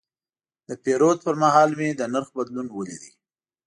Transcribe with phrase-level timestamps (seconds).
[0.67, 3.03] د پیرود پر مهال مې د نرخ بدلون ولید.